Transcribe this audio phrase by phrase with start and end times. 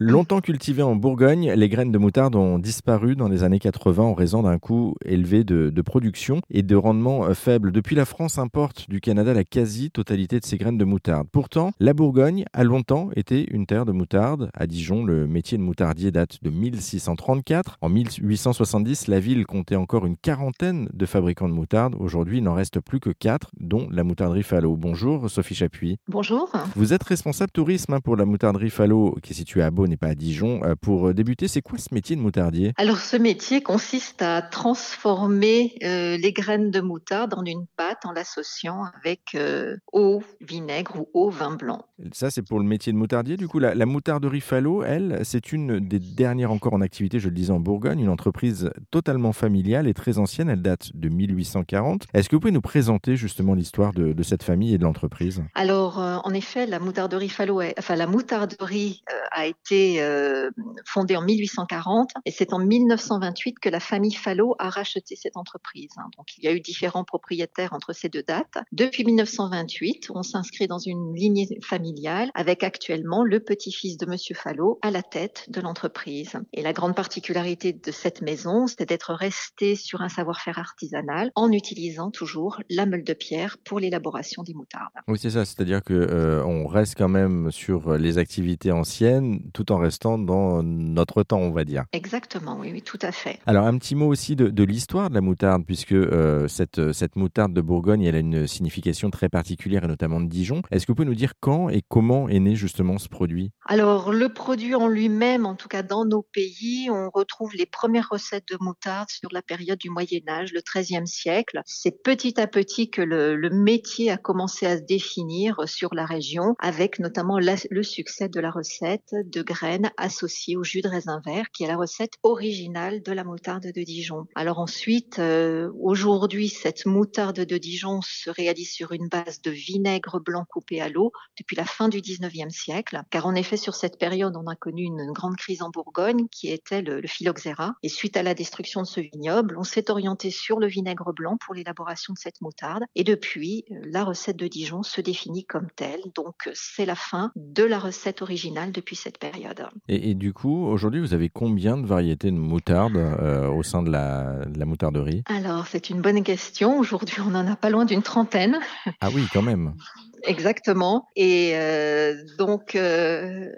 [0.00, 4.14] Longtemps cultivées en Bourgogne, les graines de moutarde ont disparu dans les années 80 en
[4.14, 7.72] raison d'un coût élevé de, de production et de rendement euh, faible.
[7.72, 11.26] Depuis, la France importe du Canada la quasi-totalité de ces graines de moutarde.
[11.32, 14.52] Pourtant, la Bourgogne a longtemps été une terre de moutarde.
[14.54, 17.78] À Dijon, le métier de moutardier date de 1634.
[17.80, 21.96] En 1870, la ville comptait encore une quarantaine de fabricants de moutarde.
[21.98, 24.76] Aujourd'hui, il n'en reste plus que quatre, dont la moutarderie Fallot.
[24.76, 25.98] Bonjour, Sophie Chapuis.
[26.06, 26.48] Bonjour.
[26.76, 29.96] Vous êtes responsable tourisme hein, pour la moutarderie Fallot, qui est située à Beaune n'est
[29.96, 30.60] pas à Dijon.
[30.64, 32.72] Euh, pour débuter, c'est quoi ce métier de moutardier?
[32.76, 38.12] Alors, ce métier consiste à transformer euh, les graines de moutarde en une pâte en
[38.12, 41.84] l'associant avec euh, eau, vinaigre ou eau, vin blanc.
[42.12, 43.36] Ça, c'est pour le métier de moutardier.
[43.36, 47.28] Du coup, la, la moutarderie Fallot, elle, c'est une des dernières encore en activité, je
[47.28, 50.48] le disais, en Bourgogne, une entreprise totalement familiale et très ancienne.
[50.48, 52.06] Elle date de 1840.
[52.14, 55.42] Est-ce que vous pouvez nous présenter justement l'histoire de, de, cette famille et de l'entreprise?
[55.54, 60.50] Alors, en effet, la moutarderie Fallot, enfin, la moutarderie a été euh,
[60.84, 65.90] fondée en 1840 et c'est en 1928 que la famille Fallot a racheté cette entreprise.
[65.96, 66.08] Hein.
[66.16, 68.58] Donc il y a eu différents propriétaires entre ces deux dates.
[68.72, 74.78] Depuis 1928, on s'inscrit dans une lignée familiale avec actuellement le petit-fils de Monsieur Fallot
[74.82, 76.32] à la tête de l'entreprise.
[76.52, 81.50] Et la grande particularité de cette maison, c'est d'être resté sur un savoir-faire artisanal en
[81.52, 84.92] utilisant toujours la meule de pierre pour l'élaboration des moutardes.
[85.06, 89.67] Oui, c'est ça, c'est-à-dire que euh, on reste quand même sur les activités anciennes tout
[89.70, 91.84] en restant dans notre temps, on va dire.
[91.92, 93.38] Exactement, oui, oui tout à fait.
[93.46, 97.16] Alors, un petit mot aussi de, de l'histoire de la moutarde, puisque euh, cette, cette
[97.16, 100.62] moutarde de Bourgogne, elle a une signification très particulière, et notamment de Dijon.
[100.70, 103.52] Est-ce que vous pouvez nous dire quand et comment est né justement ce produit?
[103.66, 108.08] Alors, le produit en lui-même, en tout cas dans nos pays, on retrouve les premières
[108.10, 111.60] recettes de moutarde sur la période du Moyen-Âge, le XIIIe siècle.
[111.66, 116.04] C'est petit à petit que le, le, métier a commencé à se définir sur la
[116.04, 120.88] région, avec notamment la, le succès de la recette de graines associées au jus de
[120.88, 124.26] raisin vert, qui est la recette originale de la moutarde de Dijon.
[124.36, 130.20] Alors ensuite, euh, aujourd'hui, cette moutarde de Dijon se réalise sur une base de vinaigre
[130.20, 133.98] blanc coupé à l'eau depuis la fin du 19e siècle, car en effet, sur cette
[133.98, 137.74] période, on a connu une grande crise en Bourgogne qui était le, le phylloxéra.
[137.82, 141.36] Et suite à la destruction de ce vignoble, on s'est orienté sur le vinaigre blanc
[141.44, 142.84] pour l'élaboration de cette moutarde.
[142.94, 146.02] Et depuis, euh, la recette de Dijon se définit comme telle.
[146.14, 149.47] Donc, c'est la fin de la recette originale depuis cette période.
[149.88, 153.82] Et, et, du coup, aujourd'hui, vous avez combien de variétés de moutarde euh, au sein
[153.82, 155.22] de la, de la, moutarderie?
[155.26, 156.78] Alors, c'est une bonne question.
[156.78, 158.58] Aujourd'hui, on en a pas loin d'une trentaine.
[159.00, 159.74] Ah oui, quand même.
[160.24, 161.08] Exactement.
[161.16, 163.50] Et euh, donc, euh,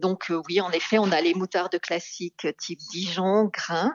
[0.00, 3.92] donc oui, en effet, on a les moutardes classiques type Dijon, grain.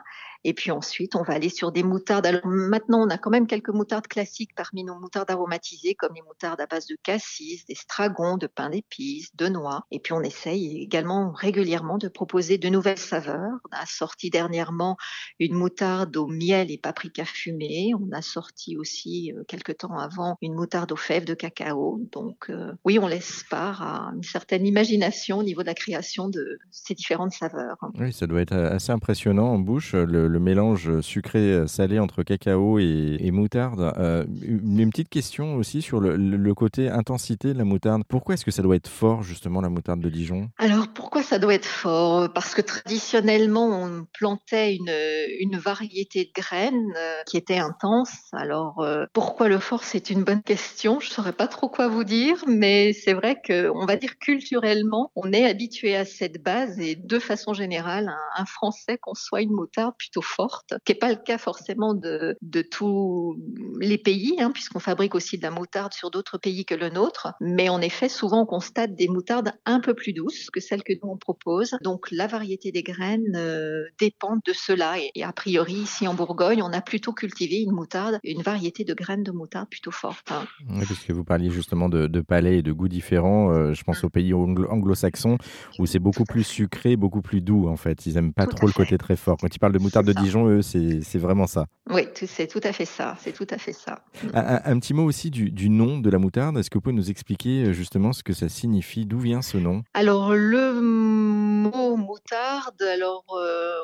[0.48, 2.24] Et puis ensuite, on va aller sur des moutardes.
[2.24, 6.22] Alors maintenant, on a quand même quelques moutardes classiques parmi nos moutardes aromatisées, comme les
[6.22, 9.84] moutardes à base de cassis, d'estragon, de pain d'épices, de noix.
[9.90, 13.58] Et puis on essaye également régulièrement de proposer de nouvelles saveurs.
[13.68, 14.96] On a sorti dernièrement
[15.40, 17.92] une moutarde au miel et paprika fumé.
[18.00, 22.00] On a sorti aussi euh, quelques temps avant une moutarde aux fèves de cacao.
[22.12, 26.28] Donc euh, oui, on laisse part à une certaine imagination au niveau de la création
[26.28, 27.76] de ces différentes saveurs.
[27.98, 29.94] Oui, ça doit être assez impressionnant en bouche.
[29.94, 33.92] Le, le mélange sucré-salé entre cacao et, et moutarde.
[33.98, 38.02] Euh, une petite question aussi sur le, le, côté intensité de la moutarde.
[38.08, 40.48] Pourquoi est-ce que ça doit être fort, justement, la moutarde de Dijon?
[40.58, 42.32] Alors, pourquoi ça doit être fort?
[42.32, 44.92] Parce que traditionnellement, on plantait une,
[45.40, 48.12] une variété de graines euh, qui était intense.
[48.32, 49.84] Alors, pourquoi le fort?
[49.84, 51.00] C'est une bonne question.
[51.00, 55.12] Je ne saurais pas trop quoi vous dire, mais c'est vrai qu'on va dire culturellement,
[55.14, 59.52] on est habitué à cette base et de façon générale, un, un Français conçoit une
[59.52, 62.36] moutarde plutôt forte, qui n'est pas le cas forcément de,
[62.70, 63.36] tous
[63.80, 67.28] les pays, hein, puisqu'on fabrique aussi de la moutarde sur d'autres pays que le nôtre.
[67.40, 70.92] Mais en effet, souvent on constate des moutardes un peu plus douces que celles que
[71.02, 71.76] nous on propose.
[71.82, 74.96] Donc la variété des graines euh, dépend de cela.
[75.14, 78.94] Et, a priori, ici en Bourgogne, on a plutôt cultivé une moutarde, une variété de
[78.94, 80.30] graines de moutarde plutôt forte.
[80.30, 80.46] Hein.
[80.86, 83.50] Puisque vous parliez justement de, de palais et de goûts différents.
[83.50, 85.38] Euh, je pense aux pays anglo-saxons
[85.78, 88.06] où c'est beaucoup plus sucré, beaucoup plus doux en fait.
[88.06, 89.36] Ils n'aiment pas Tout trop le côté très fort.
[89.40, 91.66] Quand ils parlent de moutarde de Dijon, eux, c'est vraiment ça.
[91.90, 93.16] Oui, c'est tout à fait ça.
[93.20, 94.04] C'est tout à fait ça.
[94.34, 96.58] Un, un, petit mot aussi du, du nom de la moutarde.
[96.58, 99.06] Est-ce que vous pouvez nous expliquer justement ce que ça signifie?
[99.06, 99.82] D'où vient ce nom?
[99.94, 103.76] Alors, le mot moutarde, alors, euh,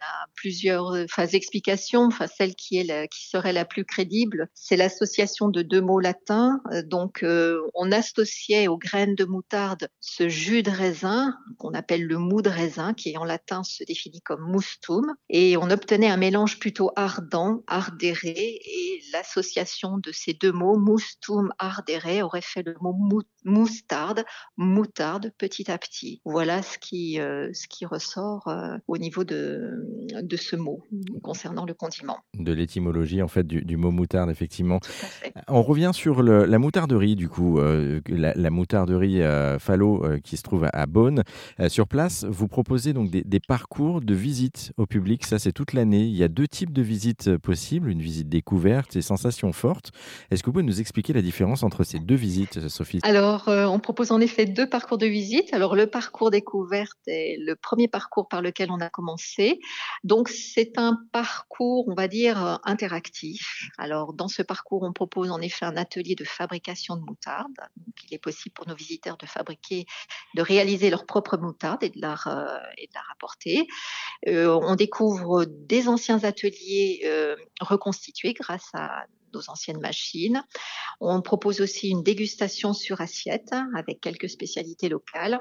[0.00, 2.04] a plusieurs enfin, explications.
[2.04, 6.60] Enfin, celle qui, serait la plus crédible, c'est l'association de deux mots latins.
[6.84, 7.24] Donc,
[7.74, 12.50] on associait aux graines de moutarde ce jus de raisin qu'on appelle le mou de
[12.50, 17.62] raisin, qui en latin se définit comme mustum, et on obtenait un mélange plutôt ardent,
[17.66, 22.94] ardéré, et l'association de ces deux mots, mustum, ardéré, aurait fait le mot
[23.44, 24.24] moustarde,
[24.56, 26.20] moutarde, petit à petit.
[26.24, 27.50] Voilà ce qui, euh,
[27.82, 29.85] ressort euh, au niveau de,
[30.22, 30.82] de ce mot
[31.22, 32.18] concernant le condiment.
[32.34, 34.80] De l'étymologie, en fait, du, mot moutarde, effectivement.
[35.48, 39.20] On revient sur la moutarderie, du coup, euh, la, moutarderie
[39.58, 41.22] Fallot qui se trouve à Beaune.
[41.68, 45.24] sur place, vous proposez donc des, des parcours de visite au public.
[45.24, 46.04] Ça, c'est toute l'année.
[46.04, 49.90] Il y a deux types de visites possibles, une visite découverte et sensations fortes.
[50.30, 53.00] Est-ce que vous pouvez nous expliquer la différence entre ces deux visites, Sophie?
[53.02, 55.52] Alors, euh, on propose en effet deux parcours de visite.
[55.52, 59.60] Alors, le parcours découverte est le premier parcours par lequel on a commencé.
[60.04, 63.68] Donc, c'est un parcours, on va dire, euh, interactif.
[63.78, 67.54] Alors, dans ce parcours, on propose en effet un atelier de fabrication de moutarde.
[67.76, 69.86] Donc, il est possible pour nos visiteurs de fabriquer,
[70.34, 73.66] de réaliser leur propre moutarde et de la, euh, et de la rapporter.
[74.26, 77.02] on découvre des anciens ateliers
[77.60, 80.42] reconstitués grâce à nos anciennes machines.
[81.00, 85.40] On propose aussi une dégustation sur assiette avec quelques spécialités locales.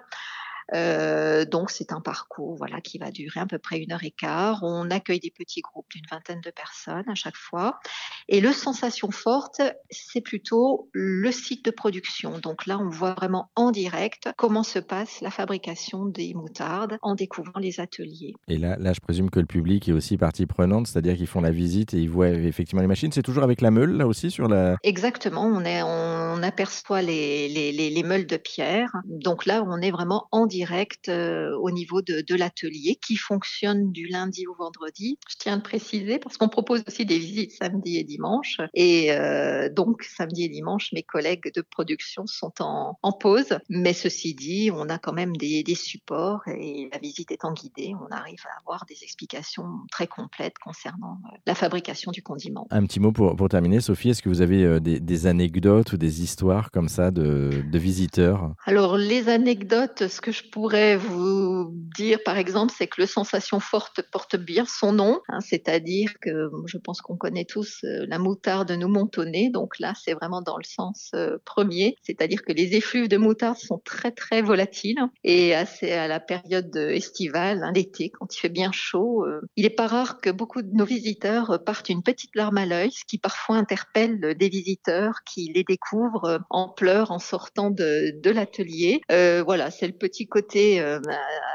[0.74, 4.12] Euh, donc c'est un parcours voilà qui va durer à peu près une heure et
[4.12, 4.60] quart.
[4.64, 7.80] On accueille des petits groupes d'une vingtaine de personnes à chaque fois.
[8.28, 12.40] Et le sensation forte, c'est plutôt le site de production.
[12.40, 17.16] Donc là, on voit vraiment en direct comment se passe la fabrication des moutardes en
[17.16, 18.34] découvrant les ateliers.
[18.48, 21.42] Et là, là, je présume que le public est aussi partie prenante, c'est-à-dire qu'ils font
[21.42, 23.12] la visite et ils voient effectivement les machines.
[23.12, 24.78] C'est toujours avec la meule là aussi sur la.
[24.84, 25.46] Exactement.
[25.46, 28.90] On est, on aperçoit les, les, les, les meules de pierre.
[29.06, 33.92] Donc là, on est vraiment en direct direct euh, au niveau de, l'atelier qui fonctionne
[33.92, 35.18] du lundi au vendredi.
[35.30, 38.60] Je tiens à le préciser parce qu'on propose aussi des visites samedi et dimanche.
[38.74, 43.58] Et euh, donc, samedi et dimanche, mes collègues de production sont en, pause.
[43.70, 48.14] Mais ceci dit, on a quand même des, supports et la visite étant guidée, on
[48.14, 52.68] arrive à avoir des explications très complètes concernant euh, la fabrication du condiment.
[52.72, 56.22] Un petit mot pour, pour terminer, Sophie, est-ce que vous avez des, anecdotes ou des
[56.22, 58.54] histoires comme ça de, de visiteurs?
[58.66, 63.60] Alors, les anecdotes, ce que je pourrais vous dire, par exemple, c'est que le sensation
[63.60, 68.20] forte porte bien son nom, hein, c'est-à-dire que je pense qu'on connaît tous euh, la
[68.20, 72.76] moutarde nous montonner, donc là, c'est vraiment dans le sens euh, premier, c'est-à-dire que les
[72.76, 78.10] effluves de moutarde sont très très volatiles et assez à la période estivale, hein, l'été,
[78.10, 81.64] quand il fait bien chaud, euh, il n'est pas rare que beaucoup de nos visiteurs
[81.66, 86.40] partent une petite larme à l'œil, ce qui parfois interpelle des visiteurs qui les découvrent
[86.50, 89.02] en pleurs en sortant de, de l'atelier.
[89.10, 91.00] voilà, c'est le petit côté euh,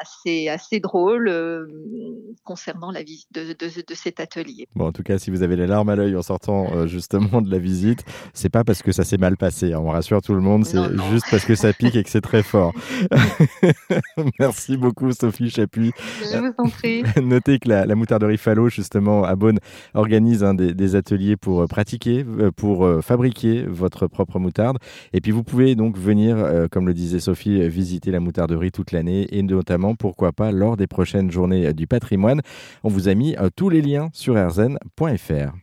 [0.00, 1.66] assez, assez drôle euh,
[2.44, 4.68] concernant la visite de, de, cet atelier.
[4.74, 7.42] Bon, en tout cas, si vous avez les larmes à l'œil en sortant euh, justement
[7.42, 9.74] de la visite, c'est pas parce que ça s'est mal passé.
[9.74, 9.80] Hein.
[9.84, 10.78] On rassure tout le monde, c'est
[11.10, 12.72] juste parce que ça pique et que c'est très fort.
[14.38, 15.92] Merci beaucoup, Sophie Chapuis.
[16.22, 17.02] Je vous en prie.
[17.22, 19.58] Notez que la, moutarderie Fallot, justement, à Beaune,
[19.92, 22.24] organise hein, des, des, ateliers pour pratiquer,
[22.56, 24.78] pour fabriquer votre propre moutarde.
[25.12, 29.26] Et puis, vous pouvez donc venir, comme le disait Sophie, visiter la moutarderie toute l'année
[29.36, 32.40] et notamment, pourquoi pas, lors des prochaines journées du patrimoine.
[32.84, 35.54] On vous a mis euh, tous les liens sur rzn.fr.